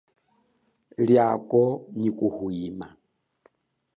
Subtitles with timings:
[1.05, 1.63] Liako
[1.99, 2.87] nyi kuhwima.